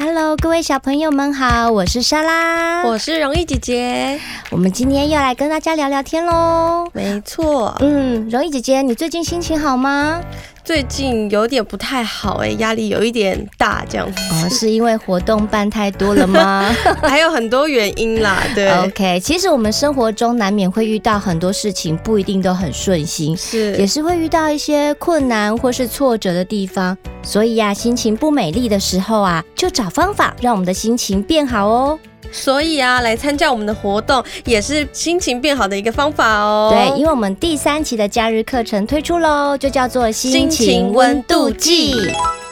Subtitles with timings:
[0.00, 6.88] Hello，各位小朋友们好，我是莎拉，我是容易姐姐，我们今天又来跟大家聊聊天喽。
[6.92, 10.20] 没错，嗯，容易姐姐，你最近心情好吗？
[10.68, 14.20] 最近有点不太好哎，压力有一点大，这样子。
[14.30, 16.70] 哦，是因为活动办太多了吗？
[17.00, 18.68] 还有很多原因啦，对。
[18.70, 26.94] OK，其实我们生活中难免会遇到很多事情，不一定都很顺心，是，也是会遇到一些困难或是挫折的地方。
[27.22, 31.98] 所以呀，心情不美丽的时候啊，就找方法让我们的心情变好哦。
[32.30, 36.70] 所以啊，来参加我们的活动也是心情变好的一个方法哦。
[36.72, 41.94] 对，因为我们第三期的假日课程推出喽，就叫做心情温度计。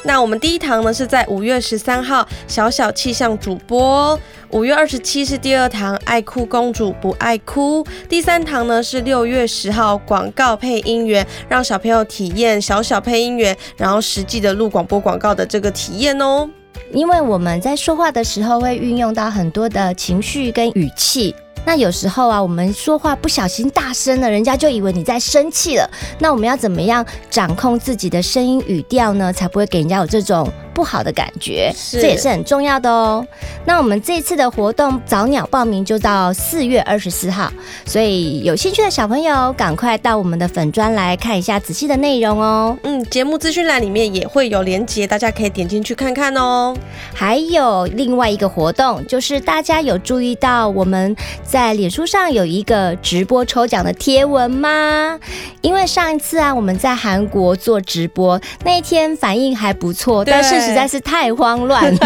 [0.03, 4.19] 那我们第一堂呢是在五月十三号小小气象主播，
[4.51, 16.49] 五月二十七是第二堂爱哭公主不爱哭，第三堂呢是六月十号广告配音员，让小朋友体验小小配音员，然后实际的录广播广告的这个体验哦。
[16.93, 21.35] 因为我们在说话的时候会运用到很多的情绪跟语气，
[21.65, 25.91] 那有时候啊，我们说话不小心大声了，人家就以为你在生气了。
[26.19, 29.33] 那我们要怎么样掌控自己的声音语调呢？
[29.33, 33.27] 才不会给人家有这种不好的感觉，这也是很重要的哦。
[33.65, 37.51] 那我们这次的活动早鸟报名就到四月二十四号，
[37.87, 42.77] 所以有兴趣的小朋友赶快到我们的粉专来看一下仔细的内容哦。
[42.83, 46.77] 嗯，节目资讯栏里面也会有连接，大家可以点进去看看哦。
[47.15, 55.19] 还有另外一个活动，就是大家有注意到我们在脸书上有一个直播抽奖的贴文吗？
[55.63, 60.66] 因为上一次啊，我们在韩国做直播那一天反应还不错，但是。
[60.67, 62.01] 实在是太慌乱了，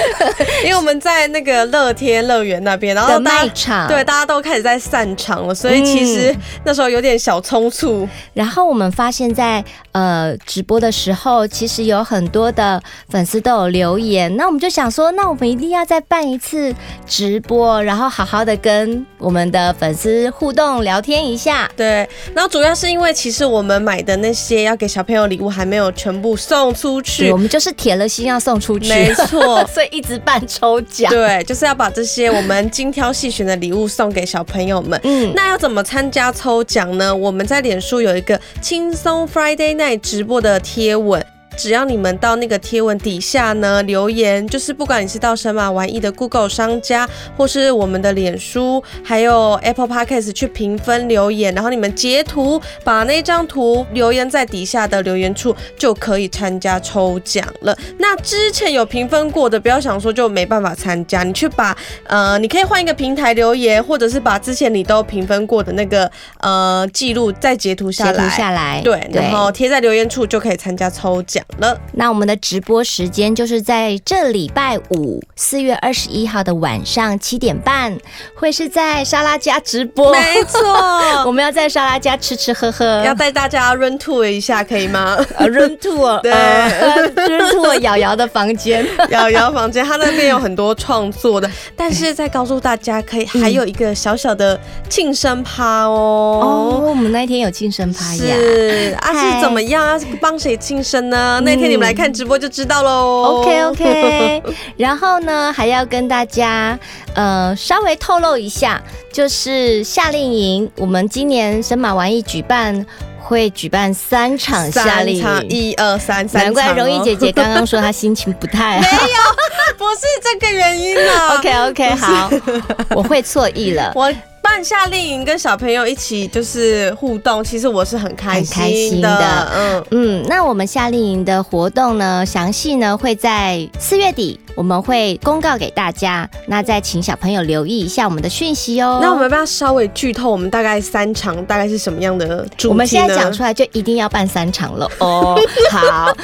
[0.64, 8.08] 因为我们在那个乐天乐园那边，然后卖场，对，大家都开始在散场了，所以其实那时候有点小匆促。
[8.34, 16.74] 然后我们发现在，在呃直播的时候，其实有很多的粉丝都有留言，那我们就想说，那我们一定要再办一次
[17.06, 21.70] 直播，然后好好的跟我们的粉丝互动聊天一下。
[21.76, 27.91] 对，然后主要是因为其实我们买的那些要给小朋友礼物还没有全部送出去，我们就是铁。
[27.92, 31.12] 铁了心要送出去，没 错，所以一直办抽奖。
[31.12, 34.98] 对，就是要把这些我们精挑细选的礼物送给小朋友们。
[35.04, 37.14] 嗯，那要怎么参加抽奖呢？
[37.14, 41.22] 我们在脸书有一个轻松 Friday Night 直播的贴文。
[41.56, 57.76] 只要你们到那个贴文底下呢留言，就是不管你是到神马玩意的 Google 商家，或是我们的脸书，还有 Apple Podcast 去评分留言，然后你们截图把那张图留言在底下的留言处，就可以参加抽奖了。
[57.98, 71.41] 那之前有评分过的，不要想说就没办法参加，你去把呃，你可以换一个平台留言，或者是把之前你都评分过的那个呃记录再截图下来，截图下来，对，然后贴在留言处就可以参加抽奖。
[71.58, 77.96] 了，那我们的直播时间就是在这礼拜五四月二十一号的晚上七点半，
[78.34, 80.12] 会是在莎拉家直播。
[80.12, 80.60] 没错，
[81.26, 96.80] 我们要在莎拉家吃吃喝喝，要带大家 run tour 一下，可以吗？run tour，对，run tour 瑶瑶的房间， 瑶瑶房间，他那边有很多创作的，但是再告诉大家，可以还有一个小小的庆生趴哦。
[96.82, 98.34] 哦，我们那一天有庆生趴呀？
[98.36, 100.00] 是啊，是怎么样啊？
[100.20, 101.31] 帮谁庆生呢？
[101.40, 103.40] 那天你们来看直播就知道喽。
[103.40, 104.42] OK OK，
[104.76, 106.78] 然后呢，还要跟大家
[107.14, 108.80] 呃稍微透露一下，
[109.12, 112.84] 就是夏令营，我们今年神马玩意举办
[113.20, 121.36] 会举办三场夏令营，一二三三，难怪容易姐姐刚刚说她心情不太好，没有，不是这个原因了。
[121.36, 122.30] OK OK，好，
[122.94, 123.92] 我会错意了。
[123.94, 124.12] 我。
[124.52, 128.54] 办夏令营跟小朋友一起就是互动，其实我是很开心的。
[128.54, 130.26] 很开心的，嗯嗯。
[130.28, 134.38] 那我们夏令营的活动呢，详细呢会在四月底。
[134.54, 138.98] 我们会公告给大家，那再请小朋友留意一下我们的讯息哦。
[139.00, 142.68] 那我们要不要稍微剧透，我们大概三场大概是什么样的主题？
[142.68, 145.40] 我们现在讲出来就一定要办三场了 哦。
[145.70, 146.14] 好，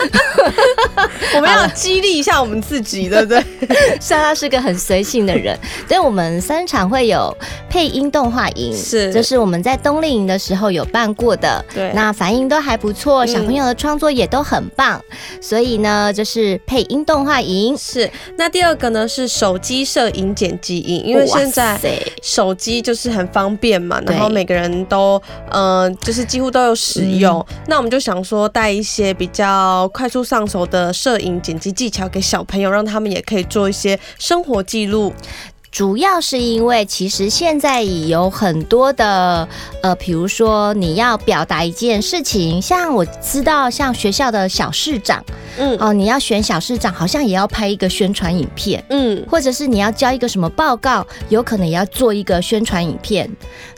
[1.37, 3.43] 我们要激励一下我们自己，对不对？
[3.99, 5.59] 莎莎是个很随性的人，
[5.89, 7.35] 所以我们三场会有
[7.71, 18.11] 配音动画营，是，这是我们在冬令营的时候有办过的，对，那反应都还不错，小朋友的创作也都很棒，嗯、所以呢，就是配音动画营，是。
[18.37, 21.79] 那第二个呢是手机摄影剪辑营，因为现在
[22.21, 27.39] 手机就是很方便嘛，然后每个人都嗯、呃，就是几乎都有使用。
[27.51, 35.13] 嗯、那我们就想说带一些比较快速上手的摄影剪辑技巧给小朋友，让他们也可以做一些生活记录。
[35.71, 39.47] 主要是因为其实现在有很多的
[39.83, 45.23] 呃，比如说你要表达一件事情，像我知道像学校的小市长，
[45.59, 53.31] 嗯，哦，你要选小市长，好像也要拍一个宣传影片，嗯，或者是你要交一个什么报告，有可能也要做一个宣传影片。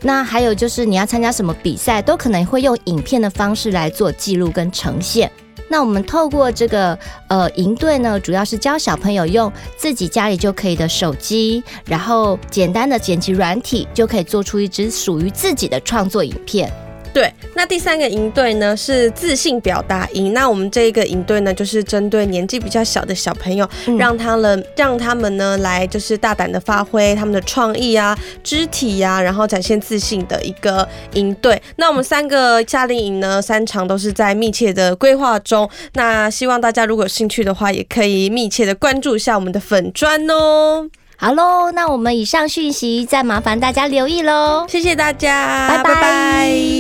[0.03, 5.31] 那还有就是你要参加什么比赛，都可能会用影片的方式来做记录跟呈现。
[5.71, 16.69] 那我们透过这个呃营队呢，主要是教小朋友用自己家里就可以的手机，然后简单的剪辑软体，就可以做出一支属于自己的创作影片。
[17.13, 20.33] 对，那第三个营队呢是自信表达营。
[20.33, 31.61] 那我们这一个营队呢，就是针对年纪比较小的小朋友，嗯、让他们让他们呢来就是大胆的发挥他们的创意啊、肢体呀、啊，然后展现自信的一个营队。
[31.77, 35.69] 那我们三个夏令营呢，三场都是在密切的规划中。
[35.95, 40.89] 那希望大家如果有兴趣的话，也可以密切的关注一下我们的粉砖哦。
[41.17, 44.65] 好喽，那我们以上讯息再麻烦大家留意喽。
[44.67, 45.95] 谢谢大家，拜拜。
[45.95, 46.80] 拜拜。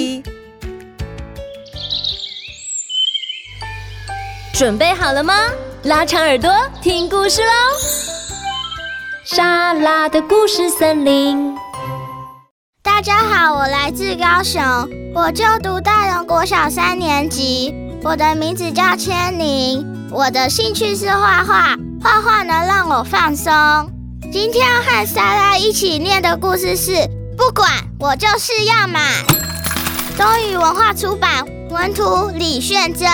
[4.60, 5.32] 准备好了吗？
[5.84, 6.52] 拉长耳朵
[6.82, 7.48] 听故事喽！
[9.24, 11.56] 莎拉的故事森林。
[12.82, 14.60] 大家好，我来自高雄，
[15.14, 23.50] 我就读大龙国小三年级，我的名字叫千宁，我的兴趣是画画，画画能让我放松。
[24.30, 26.92] 今天要和莎拉一起念的故事是
[27.34, 27.66] 《不管
[27.98, 29.00] 我就是要买》，
[30.18, 33.08] 东雨文化出版，文图李炫珍。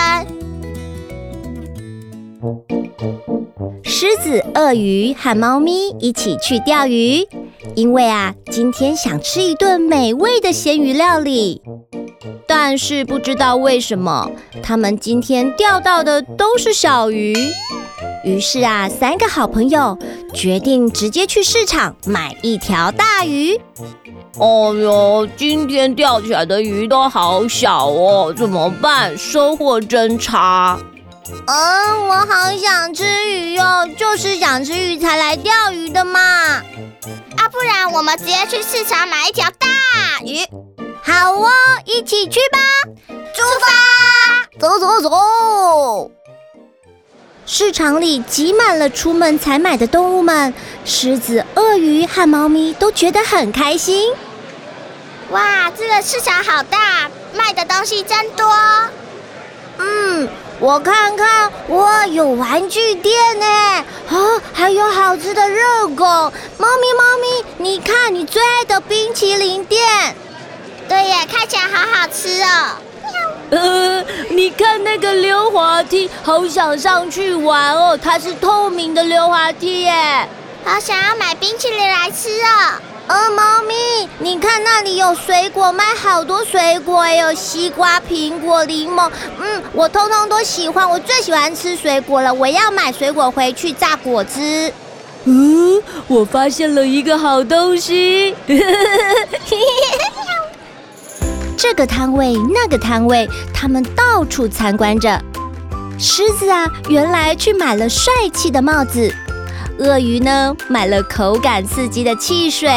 [3.99, 7.27] 狮子、鳄鱼和猫咪一起去钓鱼，
[7.73, 11.63] 因为啊，今天想吃一顿美味的咸鱼料理。
[12.45, 14.29] 但是不知道为什么，
[14.61, 17.33] 他们今天钓到的都是小鱼。
[18.23, 19.97] 于是啊，三个好朋友
[20.31, 23.59] 决定直接去市场买一条大鱼。
[24.37, 29.17] 哦哟，今天钓起来的鱼都好小哦，怎么办？
[29.17, 30.79] 收获真差。
[31.45, 36.19] 嗯，我好想吃鱼哟，就是想吃鱼才来钓鱼的嘛。
[36.21, 39.67] 啊，不然我们直接去市场买一条大
[40.23, 40.45] 鱼。
[41.03, 41.49] 好哦，
[41.85, 42.59] 一起去吧。
[43.07, 46.11] 出发，走走走。
[47.45, 50.53] 市场里挤满了出门采买的动物们，
[50.85, 54.13] 狮子、鳄鱼和猫咪都觉得很开心。
[55.31, 58.45] 哇，这个市场好大，卖的东西真多。
[59.77, 60.27] 嗯，
[60.59, 66.03] 我看看，哇，有玩具店呢，啊，还有好吃的热狗。
[66.03, 69.79] 猫咪，猫咪，你看你最爱的冰淇淋店。
[70.89, 72.69] 对耶，看起来好好吃哦。
[73.51, 77.95] 呃，你看那个溜滑梯，好想上去玩哦！
[77.95, 80.27] 它是透明的溜滑梯耶，
[80.65, 82.81] 好想要买冰淇淋来吃哦。
[83.07, 89.09] 呃，猫咪，你看那里有水果卖，好多水果，有西瓜、苹果、柠檬，
[89.39, 94.73] 嗯，我通通都喜欢，我最喜欢吃水果了，我要买水果回去榨果汁。
[95.23, 98.35] 嗯，我发现了一个好东西。
[101.57, 105.19] 这个摊位，那个摊位，他们到处参观着。
[105.97, 109.09] 狮子啊，原来去买了帅气的帽子；
[109.79, 112.69] 鳄鱼呢，买了口感刺激的汽水；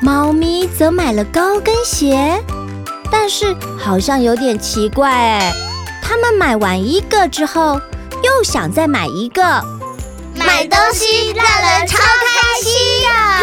[0.00, 2.40] 猫咪则买了高跟鞋。
[3.10, 5.52] 但是好像有点奇怪哎，
[6.02, 7.80] 他们买完一个之后，
[8.22, 9.42] 又想再买一个。
[10.36, 13.40] 买东西让人超开心呀！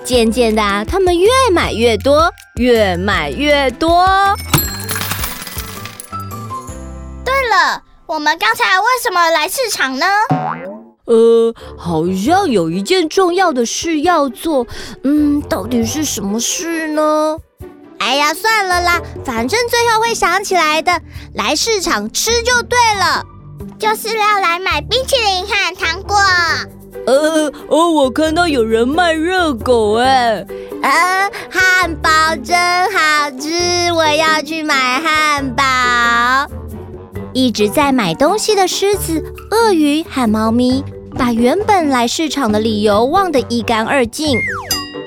[0.04, 4.06] 渐渐的啊，他们越买越多，越买越多。
[7.24, 10.06] 对了，我们刚才为什么来市场呢？
[11.04, 14.66] 呃，好像有一件重要的事要做。
[15.04, 17.36] 嗯，到底是什么事呢？
[17.98, 20.98] 哎呀，算了啦，反正最后会想起来的。
[21.34, 23.26] 来市场吃就对了，
[23.78, 26.16] 就是要来买冰淇淋和糖果。
[27.06, 30.46] 呃哦，我看到有人卖热狗哎，
[30.82, 32.08] 呃，汉堡
[32.42, 32.56] 真
[32.90, 35.64] 好吃，我要去买汉堡。
[37.38, 40.82] 一直在买东西的狮子、鳄鱼和猫咪，
[41.16, 44.36] 把原本来市场的理由忘得一干二净。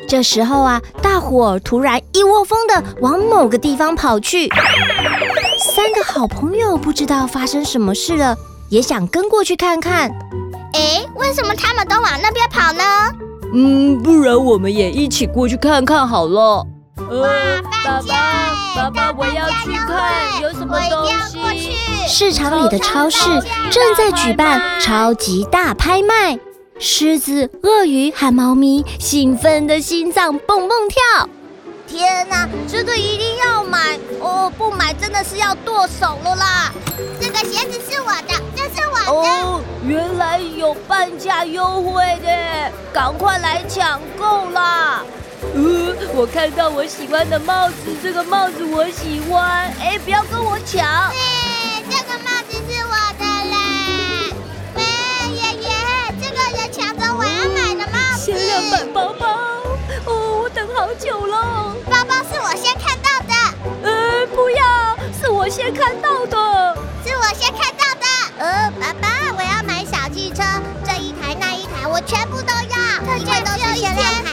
[0.07, 4.47] 这时候啊，大伙突然一窝蜂的往某个地方跑去。
[5.75, 8.33] 三个好朋友不知道发生什么事了，
[8.69, 10.09] 也想跟过去看看。
[10.71, 12.83] 哎，为什么他们都往那边跑呢？
[13.53, 16.65] 嗯，不然我们也一起过去看看好了。
[16.95, 17.27] 哇，
[17.83, 18.50] 爸爸，
[18.81, 21.05] 爸爸爸，我要去看有什么东
[21.55, 21.77] 西。
[22.07, 23.29] 市场里的超市
[23.69, 26.39] 正在举办超级大拍卖，
[26.79, 31.29] 狮子、鳄鱼和猫咪兴奋的心脏蹦蹦跳。
[31.87, 34.51] 天哪，这个一定要买哦！
[34.57, 36.71] 不买真的是要剁手了啦！
[37.19, 39.11] 这个鞋子是我的，这是我的。
[39.11, 45.03] 哦，原来有半价优惠的，赶快来抢购啦！
[45.41, 49.73] 呃，我看到我喜欢的帽子，这个帽子我喜欢。
[49.79, 50.85] 哎，不要跟我抢！
[50.85, 53.55] 哎，这个帽子是我的嘞！
[54.75, 54.81] 喂，
[55.33, 55.69] 爷爷，
[56.21, 58.21] 这个人抢走我要买的帽子。
[58.23, 59.27] 限量版包包，
[60.05, 61.75] 哦，我等好久了。
[61.89, 63.33] 包包是我先看到的。
[63.83, 66.77] 呃，不要，是我先看到的。
[67.03, 68.05] 是我先看到的。
[68.37, 70.43] 呃，爸爸，我要买小汽车，
[70.85, 74.23] 这一台那一台我全部都要，因为都是限量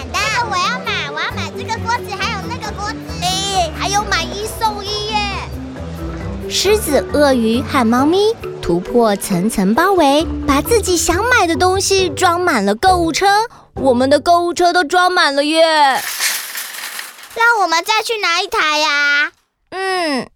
[6.61, 13.27] 狮子、鳄鱼和猫咪突破层层包围，把自己想买的东西装满了购物车。
[13.77, 15.63] 我们的购物车都装满了耶！
[15.63, 19.31] 让我们再去拿一台呀！
[19.71, 20.29] 嗯，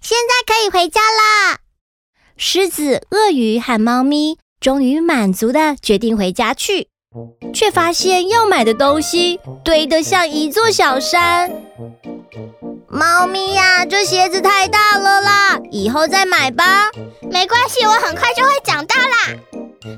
[0.00, 1.58] 现在可以回家啦。
[2.36, 6.88] 狮子、鳄鱼和猫咪终于满足的决定回家去。
[7.54, 11.52] 却发现要买的东西堆得像一座小山。
[12.96, 16.88] 猫咪呀，这鞋子太大了啦，以后再买吧。
[17.30, 19.36] 没关系，我很快就会长大啦。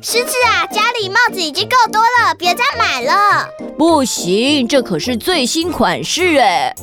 [0.02, 3.48] 狮子啊，家里帽子已经够多了，别再买了。
[3.78, 6.74] 不行，这可是最新款式哎。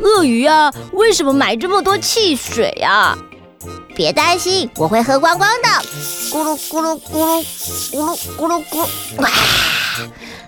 [0.00, 3.14] 鳄鱼啊，为什么买这么多汽水啊？
[3.94, 5.68] 别担心，我会喝光光的。
[6.30, 7.44] 咕噜咕噜咕噜
[7.92, 9.28] 咕噜咕噜咕噜，哇，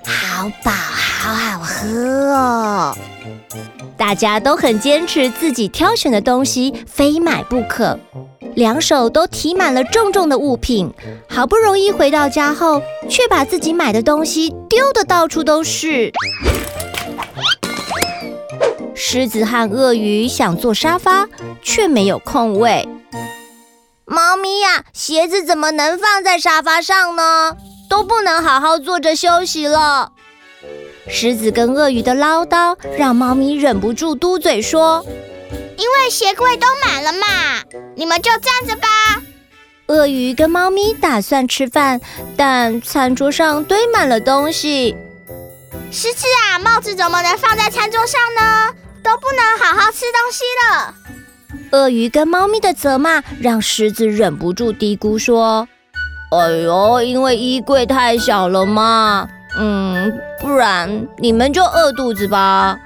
[0.06, 1.88] 好饱，好好喝
[2.32, 2.96] 哦！
[3.96, 7.98] 大家都很坚持自己挑选的东西，非买不可。
[8.54, 10.92] 两手都提满了重重的物品，
[11.28, 16.12] 好不容易回到家后，却把自己买的东西丢得到处都是。
[18.94, 21.26] 狮子和鳄鱼想坐沙发，
[21.62, 22.86] 却没有空位。
[24.04, 27.56] 猫咪呀，鞋子怎么能放在沙发上呢？
[27.88, 30.12] 都不能好好坐着休息了。
[31.08, 35.04] 狮子跟鳄鱼的唠叨让猫咪忍不住嘟嘴说
[35.76, 37.26] ：“因为鞋柜都满了嘛，
[37.96, 38.88] 你们就站着吧。”
[39.88, 42.00] 鳄鱼跟猫咪打算吃饭，
[42.36, 44.96] 但餐桌上堆满了东西。
[45.90, 48.74] 狮子啊，帽子怎么能放在餐桌上呢？
[49.02, 50.94] 都不能好好吃东西了。
[51.72, 55.66] 鳄鱼跟猫咪的责骂让狮子忍不住嘀咕说
[56.30, 59.28] ：“哎呦，因为衣柜太小了嘛。
[59.56, 62.78] 嗯，不然你们就饿肚子吧。”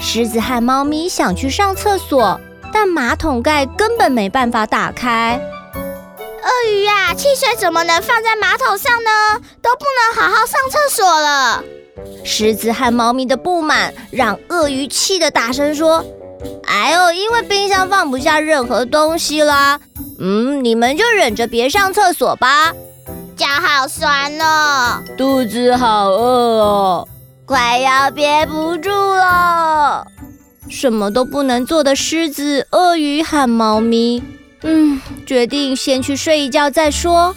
[0.00, 2.40] 狮子和猫咪想去上厕所，
[2.72, 5.40] 但马桶盖根本没办法打开。
[5.74, 9.10] 鳄鱼呀，汽水怎么能放在马桶上呢？
[9.60, 11.64] 都不能好好上厕所了。
[12.24, 16.04] 狮子和猫咪的不满让鳄鱼气得大声说。
[16.64, 19.80] 哎呦，因为冰箱放不下任何东西啦。
[20.20, 22.72] 嗯，你们就忍着别上厕所吧。
[23.38, 27.08] 脚好酸哦，肚子好饿哦，
[27.46, 30.04] 快要憋不住了。
[30.68, 34.20] 什么都不能做的狮子、鳄鱼和猫咪，
[34.64, 37.36] 嗯，决定先去睡一觉再说。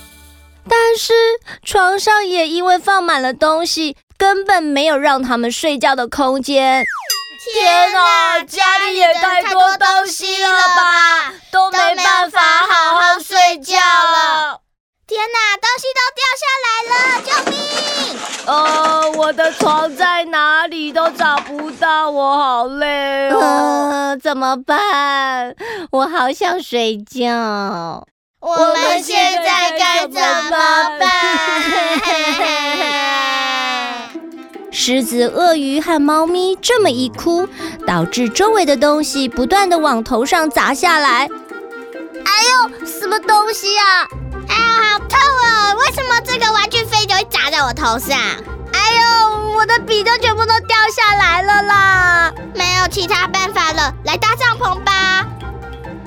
[0.67, 1.13] 但是
[1.63, 6.83] 床上也因为放满了东西，根本没有让他们睡觉的空间。
[7.53, 14.60] 天哪，家里也太多东西了吧，都没办法好好睡觉了。
[15.11, 16.95] 天哪，东西都掉下来了，
[17.27, 17.59] 救命！
[18.47, 23.41] 呃，我的床在哪里都找不到，我好累哦。
[23.41, 25.53] 呃，怎么办？
[25.91, 28.07] 我好想睡觉。
[28.39, 30.21] 我们现在该怎么
[30.97, 31.01] 办？
[34.71, 37.49] 狮子、鳄鱼和猫咪这么一哭，
[37.85, 41.27] 导致周围的东西不断的往头上砸下来。
[42.23, 44.07] 哎呦，什么东西啊？
[44.51, 45.73] 哎呀，好痛啊！
[45.75, 48.19] 为什么这个玩具飞就会砸在我头上？
[48.73, 52.33] 哎呦，我的笔都全部都掉下来了啦！
[52.53, 55.25] 没有其他办法了，来搭帐篷吧。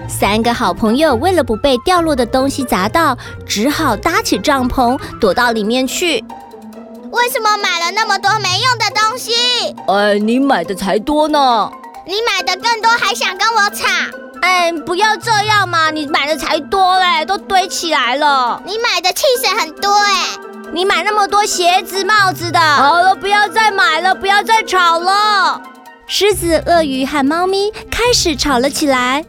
[0.06, 6.22] 三个好朋友为了不被掉落的东西砸到，只好搭起帐篷，躲到里面去。
[7.10, 9.32] 为什么买了那么多没用的东西？
[9.88, 11.70] 哎，你买的才多呢！
[12.06, 13.88] 你买的更多，还想跟我抢？
[14.44, 15.90] 哎，不要这样嘛！
[15.90, 18.60] 你买的才多嘞，都堆起来了。
[18.66, 20.38] 你买的汽水很多哎，
[20.70, 22.60] 你买那么多鞋子、帽子的。
[22.60, 25.58] 好了，不要再买了，不要再吵了。
[26.06, 29.24] 狮子、鳄鱼和猫咪开始吵了起来。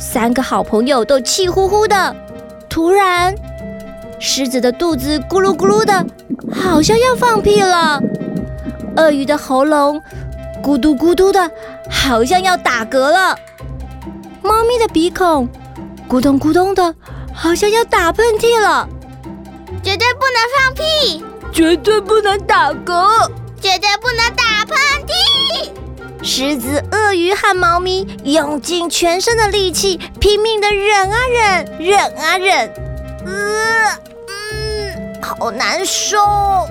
[0.00, 2.16] 三个好朋友都气呼呼的。
[2.68, 3.32] 突然，
[4.18, 6.04] 狮子的肚子咕噜咕噜的，
[6.52, 8.00] 好像要放屁了；
[8.96, 10.02] 鳄鱼的喉咙
[10.60, 11.48] 咕嘟咕嘟的，
[11.88, 13.36] 好像要打嗝了；
[14.44, 15.48] 猫咪的鼻孔
[16.06, 16.94] 咕咚咕咚的，
[17.34, 18.86] 好像要打喷嚏了。
[19.82, 25.72] 绝对不能放屁，绝对不能打嗝，绝对不能打喷嚏。
[26.22, 32.68] 狮子、鳄鱼和猫咪用尽全身的力气，拼命的忍啊忍，忍啊忍，
[33.24, 33.98] 呃，
[34.28, 36.68] 嗯，好难受，呃，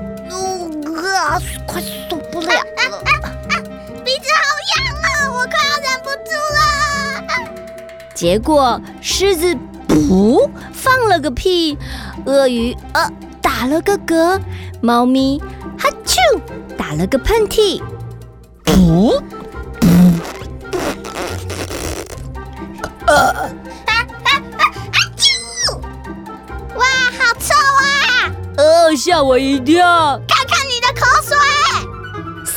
[1.68, 3.54] 快受不了了，啊啊啊啊，
[4.06, 6.63] 鼻子好痒啊，我快要忍不住了。
[8.24, 9.54] 结果狮子
[9.86, 11.78] 噗放了个屁，
[12.26, 13.12] 鳄鱼呃
[13.42, 14.40] 打了个嗝，
[14.80, 15.42] 猫咪
[15.78, 16.16] 哈啾
[16.78, 17.82] 打了个喷嚏，
[18.64, 19.22] 噗。
[23.06, 23.44] 啊啊
[23.86, 24.64] 啊啊！
[25.18, 25.76] 啾！
[26.78, 26.86] 哇，
[27.20, 27.54] 好臭
[27.84, 28.32] 啊！
[28.56, 30.18] 呃，吓我一跳。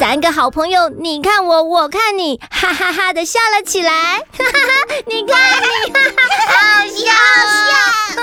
[0.08, 4.18] 三个好朋友，你看我，我看你，哈哈哈的笑了起来。
[4.18, 7.10] 哈哈哈，你看你，哈哈，好笑，
[7.66, 8.22] 笑，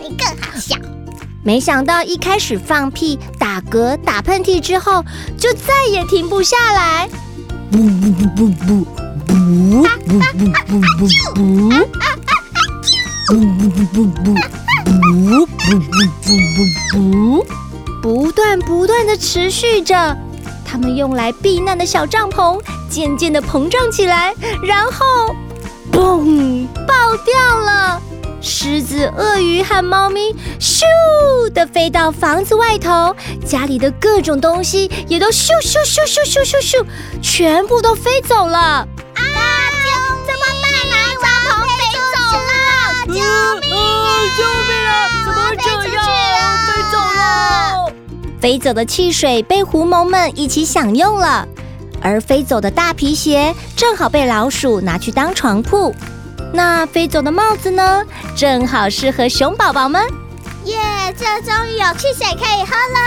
[0.00, 0.76] 你更好笑。
[1.42, 5.04] 没想到一开始放屁、打嗝、打喷嚏之后，
[5.36, 7.08] 就再也停不下来。
[7.72, 8.86] 不不不不不。
[9.26, 11.34] 不不不不不不不
[13.26, 14.54] 不不不不
[15.58, 17.02] 不不不
[17.42, 17.44] 不
[18.00, 20.16] 不断不断的持续着，
[20.70, 22.60] 他们用来避难的小帐篷
[22.90, 25.34] 渐渐的膨胀起来，然后，
[25.90, 28.02] 嘣，爆掉了。
[28.40, 30.82] 狮子、鳄鱼和猫咪咻
[31.52, 36.84] 的飞到房子外头，家里的各种东西也都咻咻咻咻咻咻咻，
[37.20, 38.58] 全部都飞走了。
[38.58, 38.86] 啊！
[40.24, 40.96] 怎么办啊？
[41.20, 41.80] 帐篷飞
[42.12, 42.16] 走
[48.72, 51.46] 的汽水被狐獴们一起享用了，
[52.00, 55.94] 而飞走的大皮鞋正好被老鼠拿去当床铺。
[56.52, 58.04] 那飞走的帽子呢？
[58.36, 60.02] 正好适合熊宝宝们。
[60.64, 60.78] 耶，
[61.18, 62.98] 这终于有汽水可以喝了。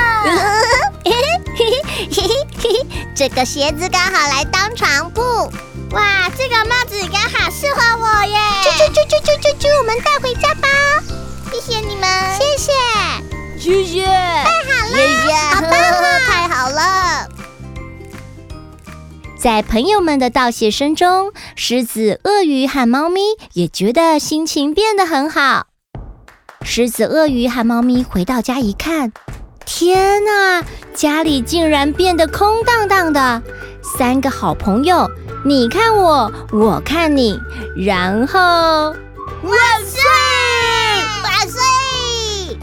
[3.15, 5.21] 这个鞋子刚好来当床铺。
[5.91, 7.80] 哇，这个帽子刚好适合
[19.41, 23.21] 在朋友们的道谢声中，狮子、鳄鱼和猫咪
[23.53, 25.65] 也觉得心情变得很好。
[26.61, 29.11] 狮子、鳄鱼和猫咪回到家一看，
[29.65, 33.41] 天哪，家里竟然变得空荡荡的。
[33.97, 35.09] 三个好朋友，
[35.43, 37.39] 你看我，我看你，
[37.75, 39.99] 然后万岁！
[41.23, 42.57] 万岁！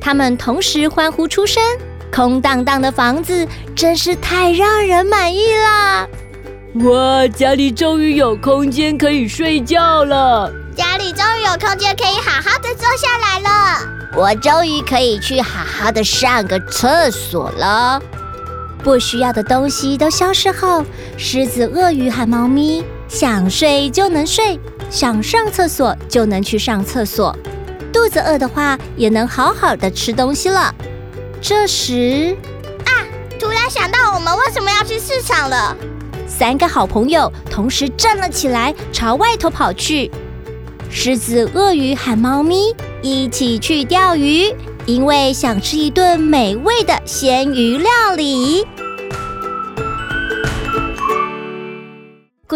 [0.00, 1.62] 他们同时欢呼出声。
[2.12, 6.06] 空荡荡的房子真是太让人满意啦。
[6.84, 10.52] 哇，家里终于有空间可以睡觉了。
[10.76, 13.80] 家里终于有空间可以好好的坐下来了。
[14.14, 18.00] 我终于可以去好好的上个厕所了。
[18.82, 20.84] 不需要的东西都消失后，
[21.16, 27.36] 狮子、鳄鱼和猫咪想睡就能睡，想上厕所就能去上厕所，
[27.92, 30.74] 肚子饿的话也能好好的吃东西了。
[31.40, 32.36] 这时，
[32.84, 32.90] 啊，
[33.38, 35.76] 突然想到我们为什么要去市场了。
[36.26, 40.10] 三个好朋友同时站了起来，朝外头跑去。
[40.90, 44.52] 狮子、鳄鱼和猫咪一起去钓鱼，
[44.86, 48.66] 因为想吃一顿美味的鲜鱼料理。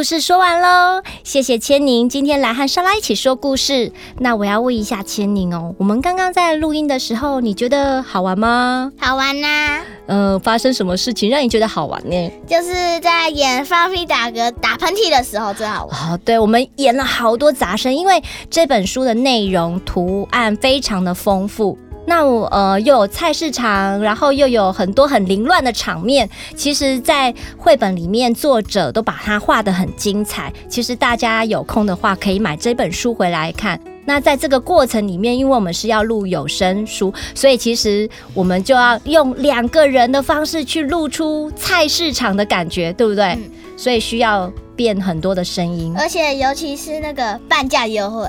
[0.00, 3.92] 故事说完喽，谢谢千宁今天来和莎拉一起说故事。
[4.16, 8.90] 那我要问一下千宁哦，我们刚刚在录音的时候，你觉得好玩吗？
[8.98, 9.82] 好玩呐、啊。
[10.06, 12.32] 呃，发生什么事情让你觉得好玩呢？
[12.48, 16.12] 就是在演放屁、打嗝、打喷嚏的时候最好玩。
[16.12, 21.76] 哦，对，我们演了好多杂声，因为这本书的内容图案非常的丰富。
[22.06, 26.28] 那我呃又有菜市场，然后又有很多很凌乱的场面。
[26.56, 30.52] 其实，在绘本里面，作者都把它画得很精彩。
[30.68, 33.78] 其实大家有空的话，可以买这本书回来看。
[34.06, 43.26] 那在这个过程里面，因为我们是要录有声书，所以其实我们就要用两个人的方式去录出菜市场的感觉，对不对？
[43.34, 43.42] 嗯、
[43.76, 48.26] 所以需要变很多的声音，而且尤其是那个半价优惠。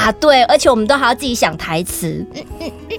[0.00, 2.24] 啊，对，而且我们都还要自己想台词，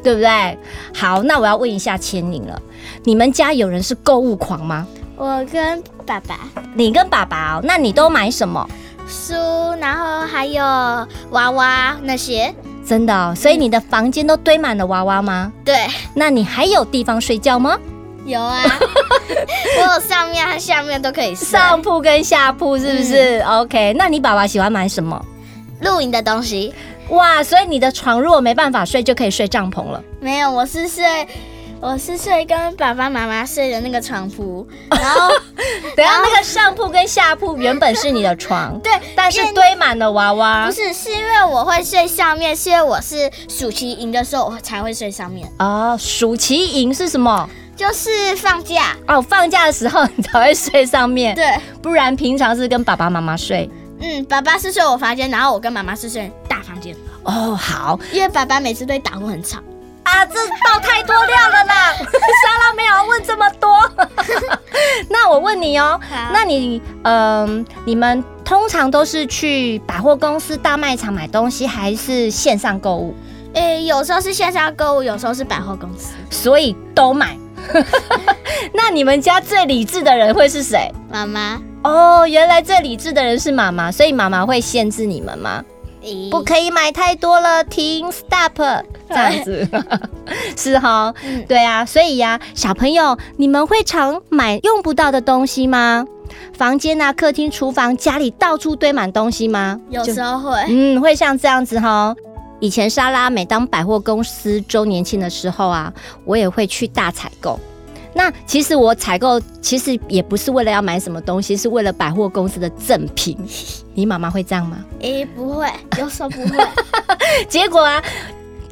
[0.04, 0.58] 对不对？
[0.94, 2.62] 好，那我要问一下千宁了，
[3.04, 4.86] 你们家有人是购物狂吗？
[5.18, 6.40] 我跟爸爸。
[6.76, 8.68] 你跟爸爸哦，那你都买什么？
[9.08, 9.34] 书，
[9.80, 10.64] 然后还有
[11.32, 12.54] 娃娃那些。
[12.86, 15.52] 真的哦，所以你的房间都堆满了娃娃吗？
[15.66, 15.88] 对。
[16.14, 17.78] 那你还有地方睡觉吗？
[18.26, 18.64] 有啊，
[19.80, 23.40] 我有上面和下面都可以睡，上铺跟下铺是不是？
[23.40, 25.20] 嗯，OK，那你爸爸喜欢买什么？
[25.82, 26.72] 露营的东西。
[27.12, 30.04] 哇，所以你的床如果没办法睡，就可以睡帐篷了。
[30.20, 31.28] 没有，我是睡，
[31.80, 34.66] 我是睡跟爸爸妈妈睡的那个床铺。
[34.90, 35.30] 然后，
[35.96, 40.66] 等下那个上铺跟下铺原本是你的床，对，但是堆满了娃娃。
[40.66, 45.48] 不是，是因为我会睡上面，是因为我是暑期营的时候我才会睡上面。
[45.60, 47.50] 哦，暑期营是什么？
[47.76, 51.36] 就是放假哦，放假的时候你才会睡上面。
[51.36, 53.70] 对，不然平常是跟爸爸妈妈睡。
[54.00, 56.32] 嗯，爸爸是睡我房间，然后我跟妈妈是睡
[56.72, 56.96] 大房间。
[57.24, 59.60] 哦，好，因为爸爸每次对打呼很吵
[60.04, 60.34] 啊，这
[60.66, 61.94] 爆太多料了啦！
[62.00, 63.70] 莎拉没有问这么多。
[65.10, 66.00] 那我问你哦，
[66.34, 73.14] 那你嗯、呃，你们通常都是去百货公司、大卖场买东西，还是线上购物？
[73.54, 77.38] 诶、欸，有时候是线上购物，有时候是百货公司，所以都买。
[78.74, 80.92] 那你们家最理智的人会是谁？
[81.12, 81.62] 妈妈。
[81.84, 85.64] 哦，原来最理智的人是妈妈，所以妈妈会限制你们吗？
[86.04, 88.54] 欸、不可以买太多了，停，stop，
[89.08, 89.68] 这样子
[90.58, 91.14] 是哈？
[91.24, 96.06] 嗯、对啊，所以呀、啊，小朋友，你们会常买用不到的东西吗？
[96.54, 99.80] 房间啊，客厅、厨房、家里到处堆满东西吗？
[99.90, 102.16] 有时候会，嗯，会像这样子哈。
[102.60, 105.92] 以前莎拉每当百货公司周年庆的时候啊，
[106.26, 107.60] 我也会去大采购。
[108.14, 113.38] 那其实我采购其实也不是为了要买什么东西，是为了百货公司的赠品。
[113.94, 114.84] 你妈妈会这样吗？
[115.00, 116.58] 诶、欸，不会，有时候不会。
[117.48, 118.04] 结果啊，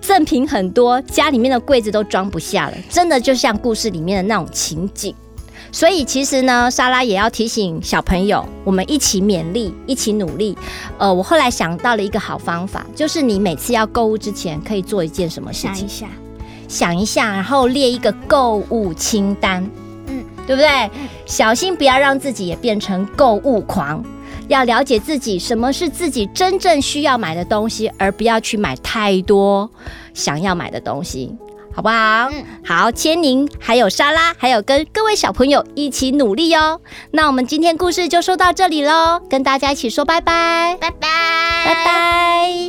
[0.02, 5.15] 赠品很多，家里面的柜子都装不下了，真的就像故事里面的那种情景。
[5.71, 10.58] 所以其实呢，莎拉也要提醒小朋友，我们一起勉励，一起努力。
[10.97, 15.75] 呃，我后来想到了一个好方法，就是你每次要购物之前，可以做一件什么事情？
[15.75, 16.08] 想一下。
[16.69, 19.69] 想一下，然后列一个购物清单，
[20.08, 20.69] 嗯，对不对？
[20.69, 24.01] 嗯，小心不要让自己也变成购物狂，
[24.47, 29.69] 要了解自己什么是自己真正需要买的东西，而不要去买太多
[30.13, 31.36] 想要买的东西，
[31.73, 32.29] 好不好？
[32.32, 36.79] 嗯，好，千宁还有莎拉，还有跟各位小朋友一起努力哦。
[37.12, 41.08] 那我们今天故事就说到这里喽，跟大家一起说拜拜，拜拜，
[41.65, 42.68] 拜拜。